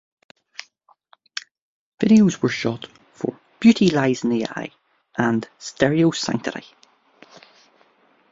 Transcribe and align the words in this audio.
Videos 1.99 2.41
were 2.41 2.49
shot 2.49 2.87
for 3.13 3.39
"Beauty 3.59 3.91
Lies 3.91 4.23
in 4.23 4.31
the 4.31 4.47
Eye" 4.47 4.71
and 5.15 5.47
"Stereo 5.59 6.09
Sanctity". 6.09 6.65